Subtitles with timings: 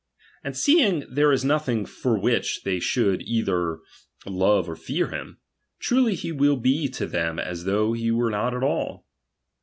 [0.43, 3.81] And seeing there is nothing for which they should either
[4.25, 5.37] love or fear him,
[5.79, 9.05] truly he will be to them as though he were uot at all.